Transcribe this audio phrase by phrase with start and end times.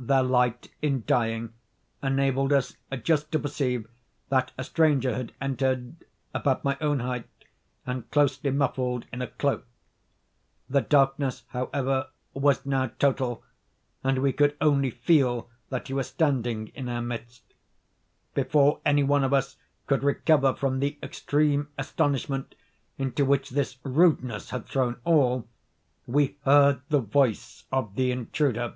[0.00, 1.52] Their light, in dying,
[2.02, 3.86] enabled us just to perceive
[4.28, 7.28] that a stranger had entered, about my own height,
[7.86, 9.64] and closely muffled in a cloak.
[10.68, 13.44] The darkness, however, was now total;
[14.02, 17.54] and we could only feel that he was standing in our midst.
[18.34, 19.56] Before any one of us
[19.86, 22.54] could recover from the extreme astonishment
[22.98, 25.48] into which this rudeness had thrown all,
[26.06, 28.74] we heard the voice of the intruder.